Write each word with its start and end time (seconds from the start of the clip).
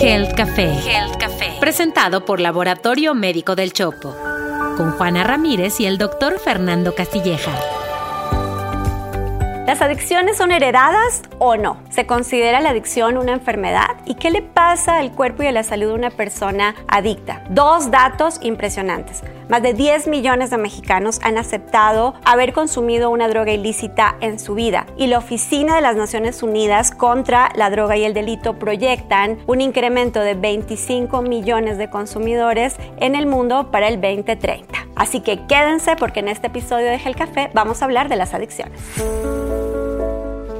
Health 0.00 0.34
Café. 0.34 0.72
Health 0.86 1.16
Café. 1.18 1.56
Presentado 1.60 2.24
por 2.24 2.40
Laboratorio 2.40 3.14
Médico 3.14 3.54
del 3.54 3.72
Chopo. 3.72 4.16
Con 4.76 4.92
Juana 4.92 5.24
Ramírez 5.24 5.78
y 5.80 5.86
el 5.86 5.98
doctor 5.98 6.38
Fernando 6.38 6.94
Castilleja. 6.94 7.52
¿Las 9.66 9.82
adicciones 9.82 10.38
son 10.38 10.52
heredadas 10.52 11.22
o 11.38 11.56
no? 11.56 11.76
¿Se 11.90 12.06
considera 12.06 12.60
la 12.60 12.70
adicción 12.70 13.18
una 13.18 13.32
enfermedad? 13.32 13.98
¿Y 14.06 14.14
qué 14.14 14.30
le 14.30 14.42
pasa 14.42 14.98
al 14.98 15.12
cuerpo 15.12 15.42
y 15.42 15.46
a 15.46 15.52
la 15.52 15.62
salud 15.62 15.88
de 15.88 15.94
una 15.94 16.10
persona 16.10 16.74
adicta? 16.88 17.44
Dos 17.50 17.90
datos 17.90 18.40
impresionantes. 18.42 19.22
Más 19.48 19.62
de 19.62 19.74
10 19.74 20.08
millones 20.08 20.50
de 20.50 20.56
mexicanos 20.56 21.20
han 21.22 21.36
aceptado 21.36 22.14
haber 22.24 22.52
consumido 22.52 23.10
una 23.10 23.28
droga 23.28 23.52
ilícita 23.52 24.16
en 24.20 24.38
su 24.38 24.54
vida 24.54 24.86
y 24.96 25.08
la 25.08 25.18
Oficina 25.18 25.76
de 25.76 25.82
las 25.82 25.94
Naciones 25.94 26.42
Unidas 26.42 26.90
contra 26.90 27.50
la 27.54 27.68
Droga 27.68 27.96
y 27.96 28.04
el 28.04 28.14
Delito 28.14 28.58
proyectan 28.58 29.38
un 29.46 29.60
incremento 29.60 30.20
de 30.20 30.34
25 30.34 31.20
millones 31.22 31.78
de 31.78 31.90
consumidores 31.90 32.76
en 32.96 33.14
el 33.14 33.26
mundo 33.26 33.70
para 33.70 33.88
el 33.88 34.00
2030. 34.00 34.89
Así 35.00 35.22
que 35.22 35.46
quédense 35.46 35.96
porque 35.96 36.20
en 36.20 36.28
este 36.28 36.48
episodio 36.48 36.84
de 36.84 36.98
Gel 36.98 37.16
Café 37.16 37.50
vamos 37.54 37.80
a 37.80 37.86
hablar 37.86 38.10
de 38.10 38.16
las 38.16 38.34
adicciones. 38.34 38.78